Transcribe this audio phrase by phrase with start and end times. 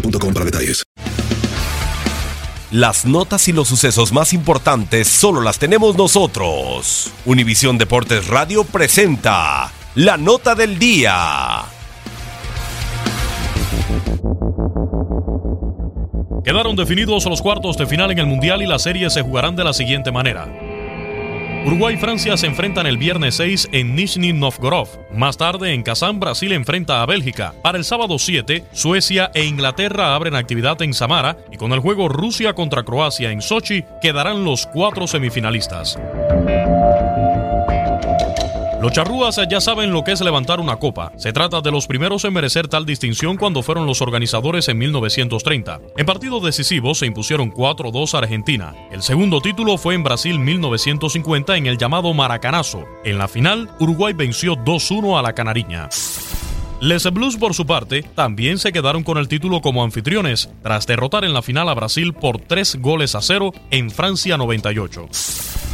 [0.00, 0.84] boostmobile.com para detalles.
[2.70, 7.10] Las notas y los sucesos más importantes solo las tenemos nosotros.
[7.24, 11.62] Univisión Deportes Radio presenta la nota del día.
[16.44, 19.64] Quedaron definidos los cuartos de final en el Mundial y las series se jugarán de
[19.64, 20.67] la siguiente manera.
[21.64, 24.88] Uruguay y Francia se enfrentan el viernes 6 en Nizhny Novgorod.
[25.12, 27.52] Más tarde, en Kazán, Brasil enfrenta a Bélgica.
[27.62, 32.08] Para el sábado 7, Suecia e Inglaterra abren actividad en Samara y con el juego
[32.08, 35.98] Rusia contra Croacia en Sochi quedarán los cuatro semifinalistas.
[38.80, 41.10] Los charrúas ya saben lo que es levantar una copa.
[41.16, 45.80] Se trata de los primeros en merecer tal distinción cuando fueron los organizadores en 1930.
[45.96, 48.74] En partido decisivo se impusieron 4-2 a Argentina.
[48.92, 52.84] El segundo título fue en Brasil 1950 en el llamado Maracanazo.
[53.04, 55.88] En la final, Uruguay venció 2-1 a la Canariña.
[56.80, 61.24] Les Blues, por su parte, también se quedaron con el título como anfitriones, tras derrotar
[61.24, 65.08] en la final a Brasil por 3 goles a 0 en Francia 98.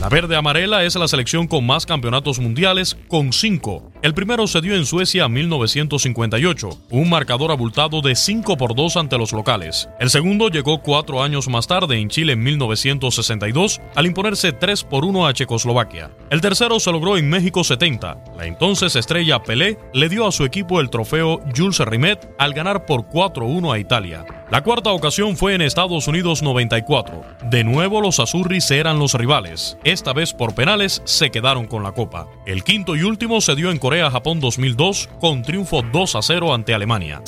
[0.00, 3.94] La verde amarela es la selección con más campeonatos mundiales, con 5.
[4.00, 8.96] El primero se dio en Suecia en 1958, un marcador abultado de 5 por 2
[8.96, 9.88] ante los locales.
[9.98, 15.04] El segundo llegó cuatro años más tarde en Chile en 1962, al imponerse 3 por
[15.04, 16.12] 1 a Checoslovaquia.
[16.30, 18.22] El tercero se logró en México 70.
[18.36, 22.86] La entonces estrella Pelé le dio a su equipo el trofeo Jules Rimet al ganar
[22.86, 24.24] por 4-1 a Italia.
[24.50, 27.22] La cuarta ocasión fue en Estados Unidos 94.
[27.50, 29.76] De nuevo los azurris eran los rivales.
[29.84, 32.28] Esta vez por penales se quedaron con la copa.
[32.46, 36.74] El quinto y último se dio en Corea-Japón 2002 con triunfo 2 a 0 ante
[36.74, 37.22] Alemania.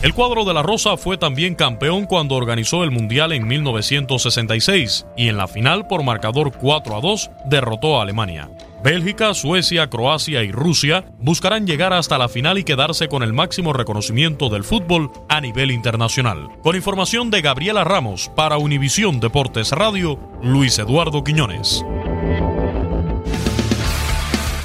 [0.00, 5.28] El cuadro de la Rosa fue también campeón cuando organizó el Mundial en 1966 y
[5.28, 8.48] en la final por marcador 4 a 2 derrotó a Alemania.
[8.82, 13.74] Bélgica, Suecia, Croacia y Rusia buscarán llegar hasta la final y quedarse con el máximo
[13.74, 16.48] reconocimiento del fútbol a nivel internacional.
[16.62, 21.84] Con información de Gabriela Ramos para Univisión Deportes Radio, Luis Eduardo Quiñones.